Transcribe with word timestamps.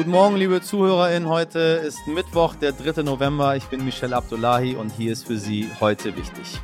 Guten 0.00 0.12
Morgen, 0.12 0.36
liebe 0.36 0.62
ZuhörerInnen. 0.62 1.28
Heute 1.28 1.58
ist 1.58 2.06
Mittwoch, 2.06 2.54
der 2.54 2.72
3. 2.72 3.02
November. 3.02 3.54
Ich 3.56 3.66
bin 3.66 3.84
Michelle 3.84 4.16
Abdullahi 4.16 4.74
und 4.74 4.90
hier 4.90 5.12
ist 5.12 5.26
für 5.26 5.36
Sie 5.36 5.68
heute 5.78 6.16
wichtig. 6.16 6.58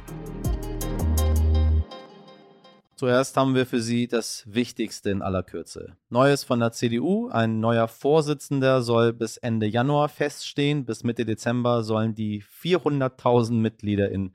Zuerst 2.95 3.37
haben 3.37 3.54
wir 3.54 3.67
für 3.67 3.83
Sie 3.83 4.09
das 4.09 4.45
Wichtigste 4.46 5.11
in 5.11 5.21
aller 5.21 5.43
Kürze. 5.43 5.99
Neues 6.09 6.45
von 6.45 6.61
der 6.61 6.72
CDU. 6.72 7.29
Ein 7.29 7.61
neuer 7.61 7.88
Vorsitzender 7.88 8.81
soll 8.81 9.13
bis 9.13 9.37
Ende 9.37 9.67
Januar 9.67 10.09
feststehen. 10.09 10.87
Bis 10.87 11.05
Mitte 11.05 11.27
Dezember 11.27 11.85
sollen 11.85 12.15
die 12.15 12.43
400.000 12.43 13.53
MitgliederInnen 13.53 14.35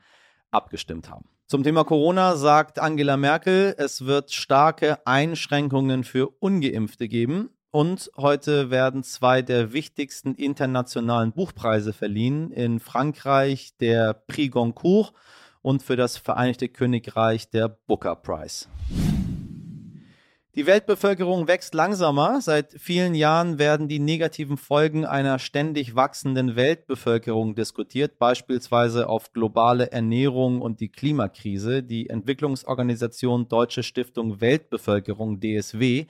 abgestimmt 0.51 1.09
haben. 1.09 1.27
Zum 1.47 1.63
Thema 1.63 1.85
Corona 1.85 2.35
sagt 2.35 2.77
Angela 2.77 3.17
Merkel, 3.17 3.73
es 3.79 4.05
wird 4.05 4.31
starke 4.31 4.99
Einschränkungen 5.07 6.03
für 6.03 6.27
ungeimpfte 6.39 7.07
geben. 7.07 7.49
Und 7.71 8.11
heute 8.17 8.69
werden 8.69 9.01
zwei 9.01 9.41
der 9.41 9.71
wichtigsten 9.71 10.35
internationalen 10.35 11.31
Buchpreise 11.31 11.93
verliehen. 11.93 12.51
In 12.51 12.81
Frankreich 12.81 13.77
der 13.79 14.13
Prix 14.13 14.51
Goncourt 14.51 15.13
und 15.61 15.81
für 15.81 15.95
das 15.95 16.17
Vereinigte 16.17 16.67
Königreich 16.67 17.49
der 17.49 17.69
Booker 17.69 18.17
Prize. 18.17 18.67
Die 20.55 20.65
Weltbevölkerung 20.65 21.47
wächst 21.47 21.73
langsamer. 21.73 22.41
Seit 22.41 22.73
vielen 22.73 23.15
Jahren 23.15 23.57
werden 23.57 23.87
die 23.87 23.99
negativen 23.99 24.57
Folgen 24.57 25.05
einer 25.05 25.39
ständig 25.39 25.95
wachsenden 25.95 26.57
Weltbevölkerung 26.57 27.55
diskutiert, 27.55 28.19
beispielsweise 28.19 29.07
auf 29.07 29.31
globale 29.31 29.93
Ernährung 29.93 30.61
und 30.61 30.81
die 30.81 30.89
Klimakrise. 30.89 31.83
Die 31.83 32.09
Entwicklungsorganisation 32.09 33.47
Deutsche 33.47 33.81
Stiftung 33.81 34.41
Weltbevölkerung 34.41 35.39
DSW 35.39 36.07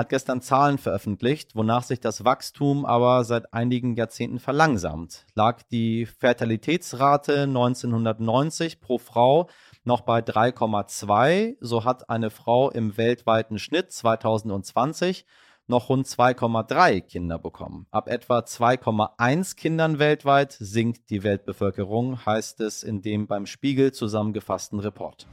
hat 0.00 0.08
gestern 0.08 0.40
Zahlen 0.40 0.78
veröffentlicht, 0.78 1.54
wonach 1.54 1.82
sich 1.82 2.00
das 2.00 2.24
Wachstum 2.24 2.86
aber 2.86 3.22
seit 3.24 3.52
einigen 3.52 3.94
Jahrzehnten 3.94 4.38
verlangsamt. 4.38 5.26
Lag 5.34 5.62
die 5.70 6.06
Fertilitätsrate 6.06 7.42
1990 7.42 8.80
pro 8.80 8.96
Frau 8.96 9.48
noch 9.84 10.00
bei 10.00 10.20
3,2, 10.20 11.56
so 11.60 11.84
hat 11.84 12.08
eine 12.08 12.30
Frau 12.30 12.70
im 12.70 12.96
weltweiten 12.96 13.58
Schnitt 13.58 13.92
2020 13.92 15.26
noch 15.66 15.90
rund 15.90 16.06
2,3 16.06 17.02
Kinder 17.02 17.38
bekommen. 17.38 17.86
Ab 17.90 18.08
etwa 18.08 18.38
2,1 18.40 19.56
Kindern 19.56 19.98
weltweit 19.98 20.52
sinkt 20.58 21.10
die 21.10 21.22
Weltbevölkerung, 21.22 22.24
heißt 22.24 22.60
es 22.60 22.82
in 22.82 23.02
dem 23.02 23.26
beim 23.26 23.46
Spiegel 23.46 23.92
zusammengefassten 23.92 24.80
Report. 24.80 25.26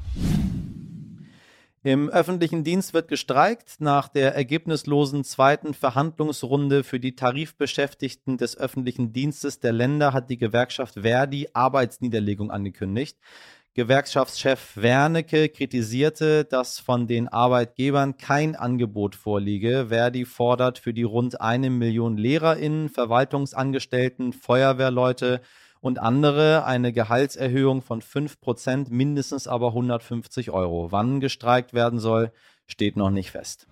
Im 1.88 2.10
öffentlichen 2.10 2.66
Dienst 2.66 2.94
wird 2.94 3.08
gestreikt. 3.08 3.80
Nach 3.80 4.10
der 4.10 4.36
ergebnislosen 4.36 5.24
zweiten 5.24 5.74
Verhandlungsrunde 5.74 6.84
für 6.84 7.00
die 7.00 7.16
Tarifbeschäftigten 7.16 8.36
des 8.36 8.58
öffentlichen 8.58 9.14
Dienstes 9.14 9.62
der 9.62 9.72
Länder 9.72 10.12
hat 10.12 10.30
die 10.30 10.38
Gewerkschaft 10.38 10.96
Verdi 10.96 11.48
Arbeitsniederlegung 11.54 12.52
angekündigt. 12.52 13.18
Gewerkschaftschef 13.74 14.76
Wernicke 14.76 15.48
kritisierte, 15.48 16.44
dass 16.44 16.78
von 16.78 17.08
den 17.08 17.30
Arbeitgebern 17.30 18.18
kein 18.18 18.58
Angebot 18.58 19.16
vorliege. 19.16 19.86
Verdi 19.88 20.26
fordert 20.26 20.80
für 20.80 20.94
die 20.94 21.04
rund 21.04 21.40
eine 21.40 21.70
Million 21.70 22.18
LehrerInnen, 22.18 22.90
Verwaltungsangestellten, 22.90 24.34
Feuerwehrleute 24.34 25.40
und 25.88 26.00
andere 26.00 26.66
eine 26.66 26.94
Gehaltserhöhung 26.94 27.82
von 27.82 28.02
5%, 28.02 28.88
mindestens 28.90 29.48
aber 29.48 29.70
150 29.70 30.52
Euro. 30.52 30.92
Wann 30.92 31.20
gestreikt 31.20 31.74
werden 31.74 32.00
soll, 32.00 32.32
steht 32.68 32.98
noch 32.98 33.10
nicht 33.10 33.32
fest. 33.32 33.68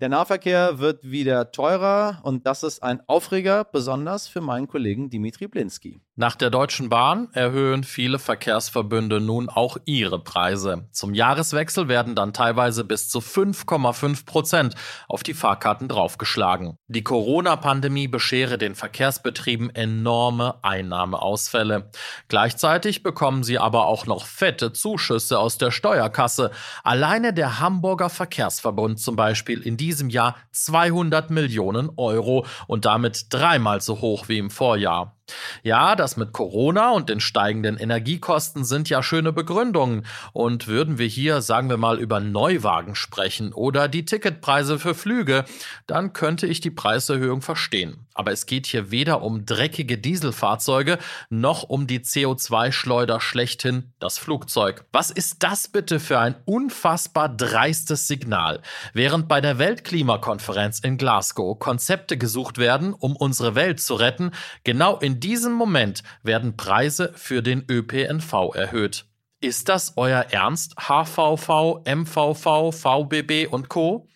Der 0.00 0.08
Nahverkehr 0.08 0.78
wird 0.78 1.10
wieder 1.10 1.50
teurer 1.50 2.20
und 2.22 2.46
das 2.46 2.62
ist 2.62 2.82
ein 2.82 3.00
Aufreger, 3.08 3.64
besonders 3.64 4.28
für 4.28 4.40
meinen 4.40 4.68
Kollegen 4.68 5.10
Dimitri 5.10 5.48
Blinski. 5.48 6.00
Nach 6.20 6.34
der 6.34 6.50
Deutschen 6.50 6.88
Bahn 6.88 7.28
erhöhen 7.32 7.84
viele 7.84 8.18
Verkehrsverbünde 8.18 9.20
nun 9.20 9.48
auch 9.48 9.76
ihre 9.84 10.18
Preise. 10.18 10.88
Zum 10.90 11.14
Jahreswechsel 11.14 11.86
werden 11.86 12.16
dann 12.16 12.32
teilweise 12.32 12.82
bis 12.82 13.08
zu 13.08 13.20
5,5 13.20 14.26
Prozent 14.26 14.74
auf 15.06 15.22
die 15.22 15.32
Fahrkarten 15.32 15.86
draufgeschlagen. 15.86 16.76
Die 16.88 17.04
Corona-Pandemie 17.04 18.08
beschere 18.08 18.58
den 18.58 18.74
Verkehrsbetrieben 18.74 19.72
enorme 19.72 20.58
Einnahmeausfälle. 20.64 21.92
Gleichzeitig 22.26 23.04
bekommen 23.04 23.44
sie 23.44 23.60
aber 23.60 23.86
auch 23.86 24.06
noch 24.06 24.26
fette 24.26 24.72
Zuschüsse 24.72 25.38
aus 25.38 25.56
der 25.56 25.70
Steuerkasse. 25.70 26.50
Alleine 26.82 27.32
der 27.32 27.60
Hamburger 27.60 28.10
Verkehrsverbund 28.10 28.98
zum 28.98 29.14
Beispiel 29.14 29.60
in 29.60 29.76
diesem 29.76 30.10
Jahr 30.10 30.34
200 30.50 31.30
Millionen 31.30 31.92
Euro 31.96 32.44
und 32.66 32.86
damit 32.86 33.26
dreimal 33.30 33.80
so 33.80 34.00
hoch 34.00 34.28
wie 34.28 34.38
im 34.38 34.50
Vorjahr. 34.50 35.14
Ja, 35.62 35.96
das 35.96 36.16
mit 36.16 36.32
Corona 36.32 36.92
und 36.92 37.08
den 37.08 37.20
steigenden 37.20 37.76
Energiekosten 37.76 38.64
sind 38.64 38.88
ja 38.88 39.02
schöne 39.02 39.32
Begründungen. 39.32 40.06
Und 40.32 40.66
würden 40.66 40.98
wir 40.98 41.06
hier, 41.06 41.42
sagen 41.42 41.68
wir 41.70 41.76
mal, 41.76 41.98
über 41.98 42.20
Neuwagen 42.20 42.94
sprechen 42.94 43.52
oder 43.52 43.88
die 43.88 44.04
Ticketpreise 44.04 44.78
für 44.78 44.94
Flüge, 44.94 45.44
dann 45.86 46.12
könnte 46.12 46.46
ich 46.46 46.60
die 46.60 46.70
Preiserhöhung 46.70 47.42
verstehen. 47.42 48.06
Aber 48.14 48.32
es 48.32 48.46
geht 48.46 48.66
hier 48.66 48.90
weder 48.90 49.22
um 49.22 49.46
dreckige 49.46 49.96
Dieselfahrzeuge 49.96 50.98
noch 51.30 51.62
um 51.62 51.86
die 51.86 52.00
CO2-Schleuder 52.00 53.20
schlechthin, 53.20 53.92
das 54.00 54.18
Flugzeug. 54.18 54.84
Was 54.92 55.12
ist 55.12 55.44
das 55.44 55.68
bitte 55.68 56.00
für 56.00 56.18
ein 56.18 56.34
unfassbar 56.44 57.28
dreistes 57.28 58.08
Signal? 58.08 58.60
Während 58.92 59.28
bei 59.28 59.40
der 59.40 59.58
Weltklimakonferenz 59.58 60.80
in 60.80 60.98
Glasgow 60.98 61.56
Konzepte 61.60 62.18
gesucht 62.18 62.58
werden, 62.58 62.92
um 62.92 63.14
unsere 63.14 63.54
Welt 63.54 63.80
zu 63.80 63.94
retten, 63.94 64.32
genau 64.64 64.98
in 64.98 65.17
diesem 65.20 65.52
Moment 65.52 66.02
werden 66.22 66.56
Preise 66.56 67.12
für 67.14 67.42
den 67.42 67.64
ÖPNV 67.68 68.54
erhöht. 68.54 69.06
Ist 69.40 69.68
das 69.68 69.92
euer 69.94 70.26
Ernst, 70.30 70.74
HVV, 70.80 71.84
MVV, 71.86 72.72
VBB 72.72 73.46
und 73.48 73.68
Co? 73.68 74.08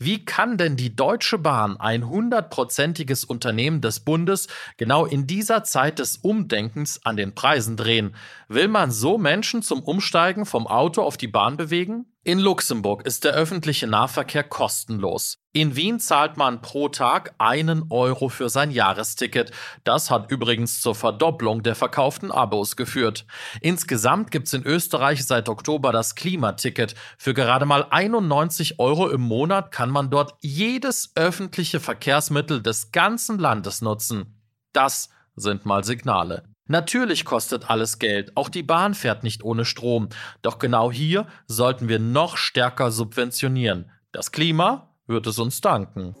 Wie 0.00 0.24
kann 0.24 0.58
denn 0.58 0.74
die 0.74 0.96
Deutsche 0.96 1.38
Bahn, 1.38 1.78
ein 1.78 2.08
hundertprozentiges 2.08 3.22
Unternehmen 3.24 3.80
des 3.80 4.00
Bundes, 4.00 4.48
genau 4.76 5.06
in 5.06 5.28
dieser 5.28 5.62
Zeit 5.62 6.00
des 6.00 6.16
Umdenkens 6.16 7.00
an 7.04 7.16
den 7.16 7.36
Preisen 7.36 7.76
drehen? 7.76 8.16
Will 8.48 8.66
man 8.66 8.90
so 8.90 9.16
Menschen 9.16 9.62
zum 9.62 9.80
Umsteigen 9.80 10.44
vom 10.44 10.66
Auto 10.66 11.02
auf 11.02 11.16
die 11.16 11.28
Bahn 11.28 11.56
bewegen? 11.56 12.06
In 12.26 12.38
Luxemburg 12.38 13.04
ist 13.04 13.24
der 13.24 13.34
öffentliche 13.34 13.86
Nahverkehr 13.86 14.44
kostenlos. 14.44 15.36
In 15.52 15.76
Wien 15.76 16.00
zahlt 16.00 16.38
man 16.38 16.62
pro 16.62 16.88
Tag 16.88 17.34
einen 17.36 17.84
Euro 17.90 18.30
für 18.30 18.48
sein 18.48 18.70
Jahresticket. 18.70 19.50
Das 19.84 20.10
hat 20.10 20.30
übrigens 20.30 20.80
zur 20.80 20.94
Verdopplung 20.94 21.62
der 21.62 21.74
verkauften 21.74 22.32
Abos 22.32 22.76
geführt. 22.76 23.26
Insgesamt 23.60 24.30
gibt's 24.30 24.54
in 24.54 24.64
Österreich 24.64 25.26
seit 25.26 25.50
Oktober 25.50 25.92
das 25.92 26.14
Klimaticket. 26.14 26.94
Für 27.18 27.34
gerade 27.34 27.66
mal 27.66 27.88
91 27.90 28.78
Euro 28.78 29.10
im 29.10 29.20
Monat 29.20 29.70
kann 29.70 29.90
man 29.90 30.08
dort 30.08 30.32
jedes 30.40 31.12
öffentliche 31.16 31.78
Verkehrsmittel 31.78 32.62
des 32.62 32.90
ganzen 32.90 33.38
Landes 33.38 33.82
nutzen. 33.82 34.40
Das 34.72 35.10
sind 35.36 35.66
mal 35.66 35.84
Signale. 35.84 36.53
Natürlich 36.66 37.26
kostet 37.26 37.68
alles 37.68 37.98
Geld, 37.98 38.34
auch 38.36 38.48
die 38.48 38.62
Bahn 38.62 38.94
fährt 38.94 39.22
nicht 39.22 39.44
ohne 39.44 39.66
Strom, 39.66 40.08
doch 40.40 40.58
genau 40.58 40.90
hier 40.90 41.26
sollten 41.46 41.88
wir 41.88 41.98
noch 41.98 42.38
stärker 42.38 42.90
subventionieren. 42.90 43.90
Das 44.12 44.32
Klima 44.32 44.94
wird 45.06 45.26
es 45.26 45.38
uns 45.38 45.60
danken. 45.60 46.14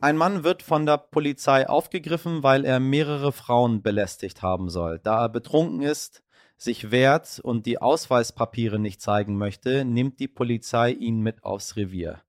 Ein 0.00 0.16
Mann 0.16 0.44
wird 0.44 0.62
von 0.62 0.86
der 0.86 0.98
Polizei 0.98 1.68
aufgegriffen, 1.68 2.44
weil 2.44 2.64
er 2.64 2.78
mehrere 2.78 3.32
Frauen 3.32 3.82
belästigt 3.82 4.40
haben 4.40 4.68
soll. 4.68 5.00
Da 5.00 5.22
er 5.22 5.28
betrunken 5.30 5.82
ist, 5.82 6.22
sich 6.56 6.92
wehrt 6.92 7.40
und 7.40 7.66
die 7.66 7.82
Ausweispapiere 7.82 8.78
nicht 8.78 9.02
zeigen 9.02 9.36
möchte, 9.36 9.84
nimmt 9.84 10.20
die 10.20 10.28
Polizei 10.28 10.92
ihn 10.92 11.22
mit 11.22 11.42
aufs 11.42 11.74
Revier. 11.74 12.20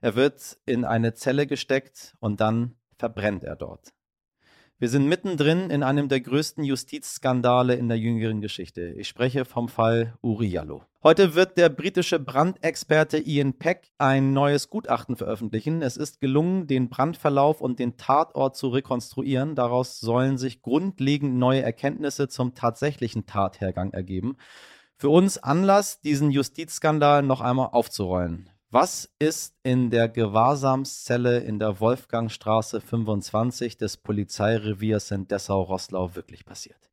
Er 0.00 0.14
wird 0.14 0.58
in 0.64 0.84
eine 0.84 1.14
Zelle 1.14 1.48
gesteckt 1.48 2.14
und 2.20 2.40
dann 2.40 2.76
verbrennt 2.98 3.44
er 3.44 3.56
dort. 3.56 3.92
Wir 4.78 4.90
sind 4.90 5.08
mittendrin 5.08 5.70
in 5.70 5.82
einem 5.82 6.10
der 6.10 6.20
größten 6.20 6.62
Justizskandale 6.62 7.76
in 7.76 7.88
der 7.88 7.96
jüngeren 7.96 8.42
Geschichte. 8.42 8.92
Ich 8.98 9.08
spreche 9.08 9.46
vom 9.46 9.70
Fall 9.70 10.18
Uri 10.20 10.48
Jallo. 10.48 10.82
Heute 11.02 11.34
wird 11.34 11.56
der 11.56 11.70
britische 11.70 12.18
Brandexperte 12.18 13.16
Ian 13.16 13.54
Peck 13.54 13.90
ein 13.96 14.34
neues 14.34 14.68
Gutachten 14.68 15.16
veröffentlichen. 15.16 15.80
Es 15.80 15.96
ist 15.96 16.20
gelungen, 16.20 16.66
den 16.66 16.90
Brandverlauf 16.90 17.62
und 17.62 17.78
den 17.78 17.96
Tatort 17.96 18.54
zu 18.54 18.68
rekonstruieren. 18.68 19.54
Daraus 19.54 19.98
sollen 19.98 20.36
sich 20.36 20.60
grundlegend 20.60 21.36
neue 21.36 21.62
Erkenntnisse 21.62 22.28
zum 22.28 22.54
tatsächlichen 22.54 23.24
Tathergang 23.24 23.92
ergeben. 23.92 24.36
Für 24.98 25.08
uns 25.08 25.38
Anlass, 25.38 26.02
diesen 26.02 26.30
Justizskandal 26.30 27.22
noch 27.22 27.40
einmal 27.40 27.70
aufzurollen. 27.72 28.50
Was 28.72 29.08
ist 29.20 29.54
in 29.62 29.90
der 29.90 30.08
Gewahrsamszelle 30.08 31.38
in 31.38 31.60
der 31.60 31.78
Wolfgangstraße 31.78 32.80
25 32.80 33.76
des 33.76 33.96
Polizeireviers 33.96 35.12
in 35.12 35.28
Dessau-Rosslau 35.28 36.16
wirklich 36.16 36.44
passiert? 36.44 36.90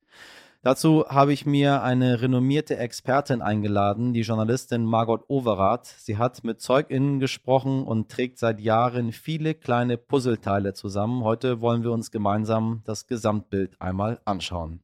Dazu 0.62 1.04
habe 1.10 1.34
ich 1.34 1.48
mir 1.48 1.81
eine 1.81 2.22
renommierte 2.22 2.78
Expertin 2.78 3.42
eingeladen, 3.42 4.14
die 4.14 4.22
Journalistin 4.22 4.86
Margot 4.86 5.24
Overath. 5.28 5.88
Sie 5.88 6.20
hat 6.20 6.44
mit 6.44 6.62
ZeugInnen 6.62 7.20
gesprochen 7.20 7.84
und 7.84 8.08
trägt 8.08 8.38
seit 8.38 8.60
Jahren 8.60 9.12
viele 9.12 9.56
kleine 9.56 9.98
Puzzleteile 9.98 10.74
zusammen. 10.74 11.24
Heute 11.24 11.60
wollen 11.60 11.81
wir 11.81 11.92
uns 11.92 12.12
gemeinsam 12.12 12.84
das 12.86 13.08
Gesamtbild 13.08 13.81
einmal 13.81 14.22
anschauen. 14.26 14.84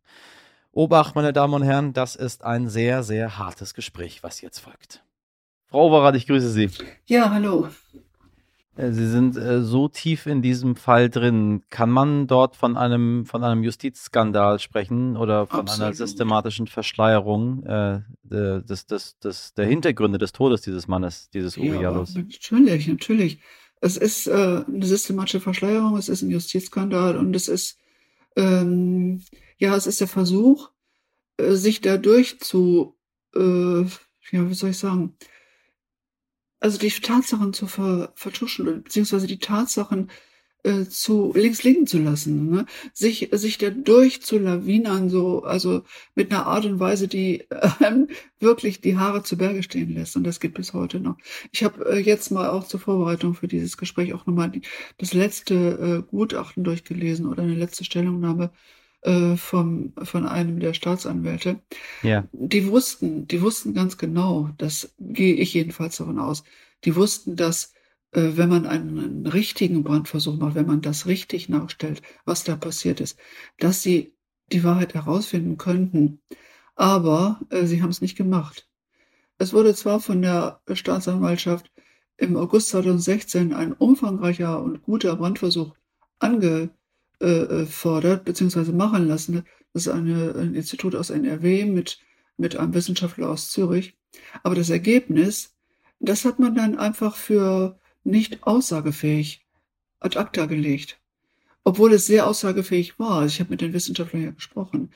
Obacht, 0.72 1.14
meine 1.14 1.34
Damen 1.34 1.54
und 1.54 1.64
Herren, 1.64 1.94
das 1.94 2.16
ist 2.16 2.44
ein 2.44 2.68
sehr, 2.68 3.04
sehr 3.04 3.38
hartes 3.38 3.76
Gespräch, 3.76 4.24
was 4.24 4.42
jetzt 4.42 4.60
folgt. 4.60 5.04
Frau 5.70 5.88
Overath, 5.88 6.16
ich 6.16 6.26
grüße 6.26 6.50
Sie. 6.50 6.70
Ja, 7.06 7.30
hallo. 7.30 7.68
Äh, 8.76 8.92
Sie 8.92 9.08
sind 9.08 9.38
äh, 9.38 9.62
so 9.62 9.88
tief 9.88 10.26
in 10.26 10.42
diesem 10.42 10.76
Fall 10.76 11.12
drin. 11.12 11.62
Kann 11.70 11.92
man 11.92 12.26
dort 12.26 12.56
von 12.56 12.76
einem, 12.76 13.28
von 13.28 13.44
einem 13.44 13.64
Justizskandal 13.64 14.58
sprechen 14.58 15.16
oder 15.16 15.46
von 15.46 15.62
Absolut. 15.62 15.84
einer 15.84 15.94
systematischen 15.94 16.66
Verschleierung 16.66 17.64
äh, 17.68 18.02
des, 18.24 18.88
des, 18.88 19.20
des, 19.20 19.54
der 19.54 19.68
Hintergründe 19.68 20.18
des 20.18 20.32
Todes 20.32 20.62
dieses 20.62 20.88
Mannes, 20.88 21.30
dieses 21.30 21.56
Uri 21.56 21.82
ja, 21.82 21.92
Natürlich, 21.92 22.88
natürlich. 22.88 23.40
Es 23.80 23.96
ist 23.96 24.26
äh, 24.26 24.64
eine 24.68 24.86
systematische 24.86 25.40
Verschleierung, 25.40 25.98
es 25.98 26.10
ist 26.10 26.24
ein 26.24 26.32
Justizskandal 26.32 27.16
und 27.16 27.36
es 27.36 27.48
ist, 27.48 27.78
ähm, 28.36 29.22
ja, 29.58 29.76
es 29.76 29.86
ist 29.86 30.02
der 30.02 30.08
Versuch, 30.08 30.72
äh, 31.38 31.54
sich 31.54 31.80
dadurch 31.80 32.40
zu, 32.40 32.98
äh, 33.36 33.82
ja, 34.32 34.50
wie 34.50 34.54
soll 34.54 34.72
ich 34.72 34.80
sagen, 34.80 35.16
also 36.60 36.78
die 36.78 36.90
Tatsachen 36.90 37.54
zu 37.54 37.68
ver 37.68 38.12
vertuschen, 38.16 38.84
beziehungsweise 38.84 39.28
die 39.28 39.40
Tatsachen 39.40 40.10
äh, 40.64 40.86
zu 40.86 41.32
links 41.36 41.64
liegen 41.64 41.88
zu 41.88 42.00
lassen, 42.00 42.50
ne? 42.50 42.66
sich 42.94 43.30
sich 43.32 43.58
dadurch 43.58 44.22
zu 44.22 44.38
lawinern, 44.38 45.10
so 45.10 45.44
also 45.44 45.84
mit 46.16 46.32
einer 46.32 46.48
Art 46.48 46.66
und 46.66 46.80
Weise, 46.80 47.08
die 47.08 47.42
äh, 47.50 48.06
wirklich 48.40 48.82
die 48.82 48.98
Haare 48.98 49.24
zu 49.24 49.38
Berge 49.38 49.64
stehen 49.64 49.94
lässt 49.94 50.16
und 50.18 50.26
das 50.26 50.40
geht 50.40 50.54
bis 50.56 50.74
heute 50.74 51.00
noch. 51.00 51.18
Ich 51.52 51.64
habe 51.64 51.86
äh, 51.90 52.00
jetzt 52.00 52.32
mal 52.32 52.50
auch 52.50 52.68
zur 52.68 52.80
Vorbereitung 52.82 53.36
für 53.36 53.48
dieses 53.48 53.78
Gespräch 53.78 54.14
auch 54.14 54.26
nochmal 54.26 54.52
das 54.98 55.14
letzte 55.14 55.56
äh, 55.56 56.10
Gutachten 56.10 56.64
durchgelesen 56.64 57.26
oder 57.26 57.44
eine 57.44 57.56
letzte 57.56 57.86
Stellungnahme 57.86 58.52
äh, 59.02 59.36
vom, 59.36 59.94
von 60.04 60.26
einem 60.26 60.60
der 60.60 60.74
Staatsanwälte. 60.74 61.62
Ja. 62.04 62.28
Die 62.32 62.68
wussten, 62.68 63.28
die 63.28 63.42
wussten 63.42 63.74
ganz 63.74 63.98
genau, 63.98 64.50
das 64.58 64.94
gehe 65.00 65.36
ich 65.36 65.54
jedenfalls 65.54 65.98
davon 65.98 66.20
aus, 66.20 66.44
die 66.86 66.96
wussten, 66.96 67.36
dass 67.36 67.74
äh, 68.12 68.32
wenn 68.36 68.50
man 68.50 68.66
einen, 68.66 69.00
einen 69.00 69.26
richtigen 69.28 69.84
Brandversuch 69.84 70.38
macht, 70.38 70.56
wenn 70.56 70.66
man 70.68 70.82
das 70.82 71.06
richtig 71.06 71.50
nachstellt, 71.50 72.02
was 72.26 72.44
da 72.44 72.56
passiert 72.56 73.00
ist, 73.00 73.20
dass 73.60 73.82
sie 73.82 74.14
die 74.52 74.64
Wahrheit 74.64 74.94
herausfinden 74.94 75.58
könnten. 75.58 76.22
Aber 76.76 77.40
äh, 77.50 77.66
sie 77.66 77.82
haben 77.82 77.90
es 77.90 78.02
nicht 78.02 78.18
gemacht. 78.18 78.68
Es 79.38 79.54
wurde 79.54 79.74
zwar 79.76 80.00
von 80.00 80.22
der 80.22 80.62
Staatsanwaltschaft 80.72 81.72
im 82.18 82.36
August 82.36 82.70
2016 82.70 83.54
ein 83.54 83.74
umfangreicher 83.74 84.62
und 84.62 84.84
guter 84.84 85.16
Brandversuch 85.16 85.76
ange, 86.20 86.70
äh, 87.22 87.26
äh, 87.26 87.66
fordert 87.66 88.26
bzw. 88.26 88.72
machen 88.72 89.08
lassen. 89.08 89.44
Das 89.74 89.86
ist 89.86 89.92
eine, 89.92 90.36
ein 90.36 90.56
Institut 90.56 90.96
aus 90.96 91.10
NRW 91.10 91.66
mit, 91.66 92.00
mit 92.38 92.56
einem 92.56 92.74
Wissenschaftler 92.74 93.30
aus 93.30 93.52
Zürich. 93.52 93.98
Aber 94.44 94.56
das 94.56 94.70
Ergebnis, 94.70 95.56
das 96.00 96.26
hat 96.26 96.40
man 96.40 96.56
dann 96.56 96.78
einfach 96.78 97.16
für 97.16 97.80
nicht 98.04 98.44
aussagefähig 98.44 99.46
ad 100.00 100.18
acta 100.18 100.46
gelegt. 100.46 101.00
Obwohl 101.64 101.94
es 101.94 102.06
sehr 102.06 102.26
aussagefähig 102.26 102.98
war. 103.00 103.26
Ich 103.26 103.40
habe 103.40 103.52
mit 103.52 103.62
den 103.62 103.74
Wissenschaftlern 103.74 104.24
ja 104.24 104.32
gesprochen. 104.32 104.92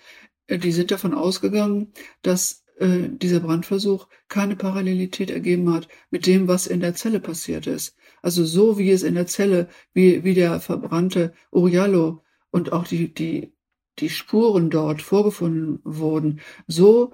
Äh, 0.47 0.57
die 0.59 0.71
sind 0.71 0.91
davon 0.91 1.13
ausgegangen, 1.13 1.91
dass 2.21 2.62
äh, 2.77 3.09
dieser 3.09 3.39
Brandversuch 3.39 4.07
keine 4.27 4.55
Parallelität 4.55 5.29
ergeben 5.31 5.71
hat 5.73 5.87
mit 6.09 6.25
dem, 6.25 6.47
was 6.47 6.67
in 6.67 6.79
der 6.79 6.95
Zelle 6.95 7.19
passiert 7.19 7.67
ist. 7.67 7.95
Also 8.21 8.45
so 8.45 8.77
wie 8.77 8.91
es 8.91 9.03
in 9.03 9.15
der 9.15 9.27
Zelle, 9.27 9.67
wie, 9.93 10.23
wie 10.23 10.33
der 10.33 10.59
verbrannte 10.59 11.33
Uriallo 11.51 12.23
und 12.51 12.71
auch 12.71 12.87
die, 12.87 13.13
die, 13.13 13.53
die 13.99 14.09
Spuren 14.09 14.69
dort 14.69 15.01
vorgefunden 15.01 15.79
wurden, 15.83 16.39
so 16.67 17.13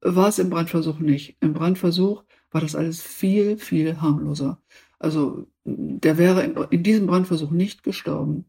war 0.00 0.28
es 0.28 0.38
im 0.38 0.50
Brandversuch 0.50 0.98
nicht. 0.98 1.36
Im 1.40 1.52
Brandversuch 1.52 2.24
war 2.50 2.60
das 2.60 2.74
alles 2.74 3.02
viel, 3.02 3.58
viel 3.58 4.00
harmloser. 4.00 4.62
Also 4.98 5.46
der 5.64 6.16
wäre 6.16 6.42
in, 6.44 6.56
in 6.70 6.82
diesem 6.82 7.06
Brandversuch 7.06 7.50
nicht 7.50 7.82
gestorben. 7.82 8.46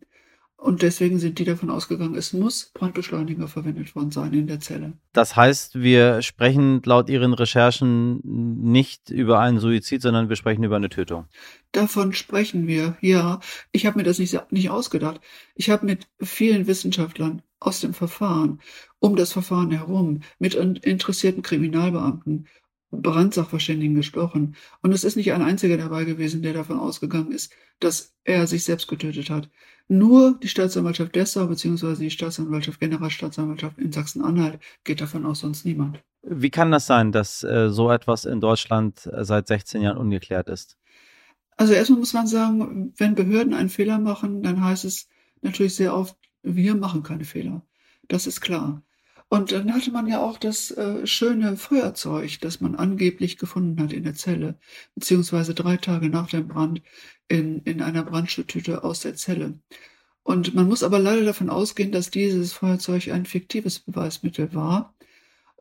Und 0.59 0.81
deswegen 0.81 1.19
sind 1.19 1.37
die 1.37 1.45
davon 1.45 1.69
ausgegangen, 1.69 2.15
es 2.15 2.33
muss 2.33 2.71
Brandbeschleuniger 2.73 3.47
verwendet 3.47 3.95
worden 3.95 4.09
sein 4.09 4.33
in 4.33 4.47
der 4.47 4.59
Zelle. 4.59 4.93
Das 5.13 5.35
heißt, 5.35 5.75
wir 5.75 6.23
sprechen 6.23 6.81
laut 6.83 7.09
Ihren 7.09 7.33
Recherchen 7.33 8.19
nicht 8.23 9.11
über 9.11 9.39
einen 9.39 9.59
Suizid, 9.59 10.01
sondern 10.01 10.29
wir 10.29 10.35
sprechen 10.35 10.63
über 10.63 10.75
eine 10.75 10.89
Tötung. 10.89 11.25
Davon 11.73 12.11
sprechen 12.13 12.65
wir, 12.65 12.97
ja. 13.01 13.39
Ich 13.71 13.85
habe 13.85 13.99
mir 13.99 14.03
das 14.03 14.17
nicht, 14.17 14.51
nicht 14.51 14.71
ausgedacht. 14.71 15.21
Ich 15.55 15.69
habe 15.69 15.85
mit 15.85 16.07
vielen 16.19 16.65
Wissenschaftlern 16.65 17.43
aus 17.59 17.79
dem 17.79 17.93
Verfahren, 17.93 18.59
um 18.99 19.15
das 19.15 19.31
Verfahren 19.33 19.71
herum, 19.71 20.21
mit 20.39 20.55
interessierten 20.55 21.43
Kriminalbeamten 21.43 22.47
Brandsachverständigen 23.01 23.95
gesprochen. 23.95 24.55
Und 24.81 24.91
es 24.91 25.03
ist 25.03 25.15
nicht 25.15 25.33
ein 25.33 25.41
einziger 25.41 25.77
dabei 25.77 26.03
gewesen, 26.05 26.41
der 26.41 26.53
davon 26.53 26.79
ausgegangen 26.79 27.31
ist, 27.31 27.51
dass 27.79 28.13
er 28.23 28.47
sich 28.47 28.63
selbst 28.63 28.87
getötet 28.87 29.29
hat. 29.29 29.49
Nur 29.87 30.37
die 30.41 30.49
Staatsanwaltschaft 30.49 31.15
Dessau 31.15 31.47
bzw. 31.47 31.95
die 31.95 32.11
Staatsanwaltschaft, 32.11 32.79
Generalstaatsanwaltschaft 32.79 33.77
in 33.77 33.91
Sachsen-Anhalt 33.91 34.59
geht 34.83 34.99
davon 34.99 35.25
aus, 35.25 35.39
sonst 35.39 35.65
niemand. 35.65 36.03
Wie 36.23 36.49
kann 36.49 36.71
das 36.71 36.85
sein, 36.87 37.11
dass 37.11 37.43
äh, 37.43 37.69
so 37.69 37.89
etwas 37.89 38.25
in 38.25 38.41
Deutschland 38.41 39.09
seit 39.21 39.47
16 39.47 39.81
Jahren 39.81 39.97
ungeklärt 39.97 40.49
ist? 40.49 40.77
Also 41.55 41.73
erstmal 41.73 41.99
muss 41.99 42.13
man 42.13 42.27
sagen, 42.27 42.93
wenn 42.97 43.15
Behörden 43.15 43.53
einen 43.53 43.69
Fehler 43.69 43.97
machen, 43.97 44.43
dann 44.43 44.63
heißt 44.63 44.85
es 44.85 45.07
natürlich 45.41 45.75
sehr 45.75 45.95
oft, 45.95 46.15
wir 46.43 46.75
machen 46.75 47.01
keine 47.03 47.25
Fehler. 47.25 47.63
Das 48.07 48.27
ist 48.27 48.41
klar. 48.41 48.83
Und 49.29 49.51
dann 49.51 49.73
hatte 49.73 49.91
man 49.91 50.07
ja 50.07 50.21
auch 50.21 50.37
das 50.37 50.71
äh, 50.71 51.05
schöne 51.05 51.57
Feuerzeug, 51.57 52.39
das 52.39 52.61
man 52.61 52.75
angeblich 52.75 53.37
gefunden 53.37 53.81
hat 53.81 53.91
in 53.91 54.03
der 54.03 54.13
Zelle, 54.13 54.57
beziehungsweise 54.95 55.53
drei 55.53 55.75
Tage 55.75 56.09
nach 56.09 56.29
dem 56.29 56.47
Brand 56.47 56.81
in, 57.27 57.61
in 57.63 57.81
einer 57.81 58.03
Brandschutztüte 58.03 58.83
aus 58.85 59.01
der 59.01 59.15
Zelle. 59.15 59.59
Und 60.23 60.55
man 60.55 60.67
muss 60.67 60.83
aber 60.83 60.99
leider 60.99 61.25
davon 61.25 61.49
ausgehen, 61.49 61.91
dass 61.91 62.09
dieses 62.09 62.53
Feuerzeug 62.53 63.09
ein 63.09 63.25
fiktives 63.25 63.79
Beweismittel 63.79 64.53
war. 64.53 64.93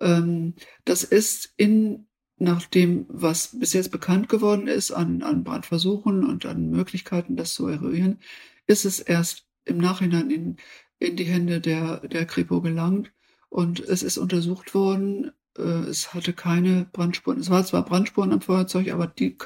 Ähm, 0.00 0.54
das 0.84 1.02
ist 1.02 1.52
in, 1.56 2.06
nach 2.38 2.66
dem, 2.66 3.06
was 3.08 3.58
bis 3.58 3.72
jetzt 3.72 3.90
bekannt 3.90 4.28
geworden 4.28 4.68
ist 4.68 4.92
an, 4.92 5.22
an 5.22 5.44
Brandversuchen 5.44 6.24
und 6.24 6.46
an 6.46 6.70
Möglichkeiten, 6.70 7.36
das 7.36 7.54
zu 7.54 7.66
eruieren, 7.66 8.20
ist 8.66 8.84
es 8.84 9.00
erst 9.00 9.46
im 9.64 9.78
Nachhinein 9.78 10.30
in, 10.30 10.56
in 10.98 11.16
die 11.16 11.24
Hände 11.24 11.60
der, 11.60 12.06
der 12.06 12.26
Kripo 12.26 12.60
gelangt. 12.60 13.12
Und 13.48 13.80
es 13.80 14.02
ist 14.02 14.18
untersucht 14.18 14.74
worden. 14.74 15.32
Äh, 15.56 15.62
es 15.62 16.14
hatte 16.14 16.32
keine 16.32 16.86
Brandspuren. 16.92 17.40
Es 17.40 17.50
war 17.50 17.64
zwar 17.64 17.84
Brandspuren 17.84 18.32
am 18.32 18.40
Feuerzeug, 18.40 18.90
aber 18.90 19.06
die 19.06 19.36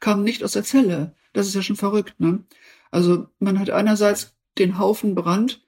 kamen 0.00 0.24
nicht 0.24 0.44
aus 0.44 0.52
der 0.52 0.64
Zelle. 0.64 1.14
Das 1.32 1.46
ist 1.46 1.54
ja 1.54 1.62
schon 1.62 1.76
verrückt, 1.76 2.18
ne? 2.18 2.44
Also 2.90 3.28
man 3.38 3.58
hat 3.58 3.70
einerseits 3.70 4.34
den 4.58 4.78
Haufen 4.78 5.14
Brand, 5.14 5.62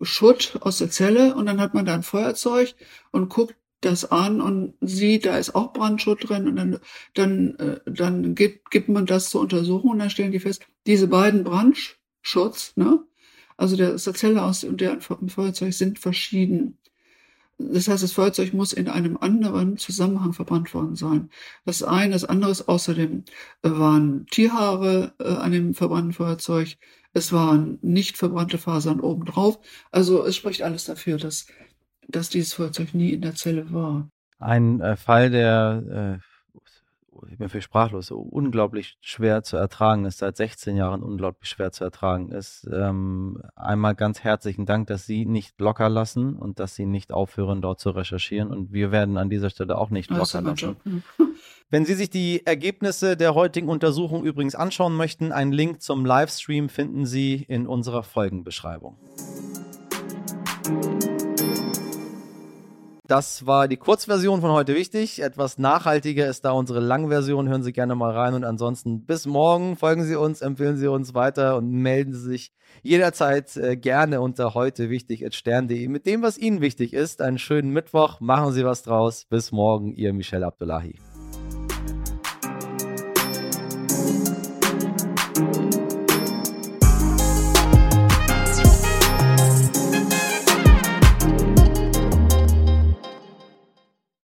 Schutt 0.00 0.58
aus 0.60 0.78
der 0.78 0.90
Zelle 0.90 1.34
und 1.34 1.46
dann 1.46 1.60
hat 1.60 1.74
man 1.74 1.86
da 1.86 1.94
ein 1.94 2.02
Feuerzeug 2.02 2.74
und 3.10 3.28
guckt 3.28 3.56
das 3.80 4.10
an 4.10 4.40
und 4.40 4.74
sieht, 4.80 5.26
da 5.26 5.36
ist 5.36 5.54
auch 5.54 5.72
Brandschutt 5.72 6.28
drin 6.28 6.48
und 6.48 6.56
dann, 6.56 6.78
dann, 7.14 7.54
äh, 7.56 7.80
dann 7.86 8.34
gibt, 8.34 8.70
gibt 8.70 8.88
man 8.88 9.06
das 9.06 9.30
zur 9.30 9.42
Untersuchung 9.42 9.90
und 9.90 9.98
dann 9.98 10.10
stellen 10.10 10.32
die 10.32 10.40
fest, 10.40 10.66
diese 10.86 11.06
beiden 11.06 11.44
Brandschutz, 11.44 12.72
ne? 12.76 13.04
Also 13.56 13.76
der 13.76 13.94
aus 13.94 14.04
der 14.04 14.14
Zelle 14.14 14.42
aus 14.42 14.64
und 14.64 14.80
der 14.80 14.98
im 15.20 15.28
Feuerzeug 15.28 15.72
sind 15.74 15.98
verschieden. 15.98 16.78
Das 17.72 17.88
heißt, 17.88 18.02
das 18.02 18.12
Feuerzeug 18.12 18.52
muss 18.52 18.72
in 18.72 18.88
einem 18.88 19.16
anderen 19.16 19.76
Zusammenhang 19.76 20.32
verbrannt 20.32 20.72
worden 20.74 20.96
sein. 20.96 21.30
Das 21.64 21.82
eine, 21.82 22.12
das 22.12 22.24
andere 22.24 22.52
außerdem 22.66 23.24
äh, 23.62 23.70
waren 23.70 24.26
Tierhaare 24.26 25.14
äh, 25.18 25.28
an 25.28 25.52
dem 25.52 25.74
verbrannten 25.74 26.12
Feuerzeug. 26.12 26.76
Es 27.12 27.32
waren 27.32 27.78
nicht 27.82 28.16
verbrannte 28.16 28.58
Fasern 28.58 29.00
obendrauf. 29.00 29.58
Also 29.90 30.24
es 30.24 30.36
spricht 30.36 30.62
alles 30.62 30.84
dafür, 30.84 31.16
dass, 31.16 31.46
dass 32.08 32.28
dieses 32.28 32.54
Feuerzeug 32.54 32.94
nie 32.94 33.10
in 33.10 33.22
der 33.22 33.34
Zelle 33.34 33.72
war. 33.72 34.08
Ein 34.38 34.80
äh, 34.80 34.96
Fall, 34.96 35.30
der 35.30 36.20
äh, 36.20 36.33
ich 37.34 37.38
bin 37.38 37.48
für 37.48 37.60
sprachlos, 37.60 38.06
so 38.06 38.20
unglaublich 38.20 38.96
schwer 39.00 39.42
zu 39.42 39.56
ertragen 39.56 40.04
ist, 40.04 40.18
seit 40.18 40.36
16 40.36 40.76
Jahren 40.76 41.02
unglaublich 41.02 41.48
schwer 41.48 41.72
zu 41.72 41.82
ertragen 41.82 42.30
ist. 42.30 42.68
Ähm, 42.72 43.42
einmal 43.56 43.96
ganz 43.96 44.20
herzlichen 44.20 44.66
Dank, 44.66 44.86
dass 44.86 45.04
Sie 45.04 45.26
nicht 45.26 45.60
locker 45.60 45.88
lassen 45.88 46.36
und 46.36 46.60
dass 46.60 46.76
Sie 46.76 46.86
nicht 46.86 47.12
aufhören, 47.12 47.60
dort 47.60 47.80
zu 47.80 47.90
recherchieren. 47.90 48.50
Und 48.50 48.72
wir 48.72 48.92
werden 48.92 49.18
an 49.18 49.30
dieser 49.30 49.50
Stelle 49.50 49.76
auch 49.78 49.90
nicht 49.90 50.10
locker 50.10 50.42
lassen. 50.42 50.76
Wenn 51.70 51.84
Sie 51.84 51.94
sich 51.94 52.08
die 52.08 52.46
Ergebnisse 52.46 53.16
der 53.16 53.34
heutigen 53.34 53.68
Untersuchung 53.68 54.24
übrigens 54.24 54.54
anschauen 54.54 54.96
möchten, 54.96 55.32
einen 55.32 55.50
Link 55.50 55.82
zum 55.82 56.06
Livestream 56.06 56.68
finden 56.68 57.04
Sie 57.04 57.44
in 57.48 57.66
unserer 57.66 58.04
Folgenbeschreibung. 58.04 58.96
Das 63.06 63.46
war 63.46 63.68
die 63.68 63.76
Kurzversion 63.76 64.40
von 64.40 64.50
heute 64.50 64.74
wichtig. 64.74 65.20
Etwas 65.20 65.58
nachhaltiger 65.58 66.26
ist 66.26 66.46
da 66.46 66.52
unsere 66.52 66.80
Langversion. 66.80 67.50
Hören 67.50 67.62
Sie 67.62 67.72
gerne 67.72 67.94
mal 67.94 68.12
rein. 68.12 68.32
Und 68.32 68.44
ansonsten 68.44 69.04
bis 69.04 69.26
morgen. 69.26 69.76
Folgen 69.76 70.04
Sie 70.04 70.16
uns, 70.16 70.40
empfehlen 70.40 70.78
Sie 70.78 70.86
uns 70.86 71.12
weiter 71.12 71.56
und 71.58 71.70
melden 71.70 72.14
Sie 72.14 72.30
sich 72.30 72.52
jederzeit 72.82 73.56
äh, 73.58 73.76
gerne 73.76 74.22
unter 74.22 74.54
heute 74.54 74.88
wichtig 74.88 75.26
stern.de 75.34 75.86
mit 75.88 76.06
dem, 76.06 76.22
was 76.22 76.38
Ihnen 76.38 76.62
wichtig 76.62 76.94
ist. 76.94 77.20
Einen 77.20 77.38
schönen 77.38 77.72
Mittwoch. 77.72 78.20
Machen 78.20 78.52
Sie 78.52 78.64
was 78.64 78.82
draus. 78.82 79.26
Bis 79.28 79.52
morgen. 79.52 79.92
Ihr 79.92 80.14
Michel 80.14 80.42
Abdullahi. 80.42 80.98